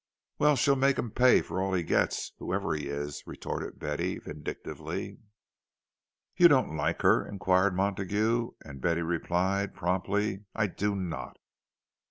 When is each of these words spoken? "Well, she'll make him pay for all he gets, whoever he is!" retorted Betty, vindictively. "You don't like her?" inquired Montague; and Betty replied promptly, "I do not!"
"Well, 0.39 0.55
she'll 0.55 0.75
make 0.75 0.97
him 0.97 1.11
pay 1.11 1.43
for 1.43 1.61
all 1.61 1.73
he 1.73 1.83
gets, 1.83 2.31
whoever 2.39 2.73
he 2.73 2.87
is!" 2.87 3.21
retorted 3.27 3.77
Betty, 3.77 4.17
vindictively. 4.17 5.19
"You 6.35 6.47
don't 6.47 6.75
like 6.75 7.03
her?" 7.03 7.23
inquired 7.23 7.75
Montague; 7.75 8.49
and 8.65 8.81
Betty 8.81 9.03
replied 9.03 9.75
promptly, 9.75 10.45
"I 10.55 10.65
do 10.65 10.95
not!" 10.95 11.37